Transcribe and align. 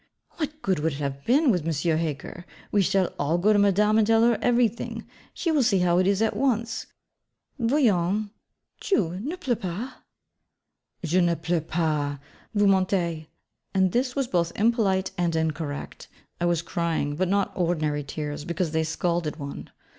'What 0.37 0.63
good 0.63 0.79
would 0.79 0.93
it 0.93 0.97
have 0.97 1.23
been, 1.25 1.51
with 1.51 1.61
M. 1.63 1.95
Heger? 1.99 2.43
We 2.71 2.81
shall 2.81 3.13
all 3.19 3.37
go 3.37 3.53
to 3.53 3.59
Madame 3.59 3.99
and 3.99 4.07
tell 4.07 4.23
her 4.23 4.39
everything. 4.41 5.07
She 5.31 5.51
will 5.51 5.61
see 5.61 5.77
how 5.77 5.99
it 5.99 6.07
is 6.07 6.23
at 6.23 6.35
once. 6.35 6.87
Voyons, 7.59 8.31
Chou: 8.79 9.19
ne 9.19 9.35
pleures 9.35 9.59
pas.' 9.61 9.93
'Je 11.05 11.21
ne 11.21 11.35
pleure 11.35 11.61
pas; 11.61 12.17
vous 12.55 12.65
mentez:' 12.65 13.27
and 13.75 13.91
this 13.91 14.15
was 14.15 14.25
both 14.25 14.51
impolite 14.55 15.11
and 15.19 15.35
incorrect: 15.35 16.07
I 16.39 16.45
was 16.45 16.63
crying, 16.63 17.15
but 17.15 17.27
not 17.27 17.51
ordinary 17.53 18.03
tears, 18.03 18.43
because 18.43 18.71
they 18.71 18.83
scalded 18.83 19.35
one. 19.35 19.69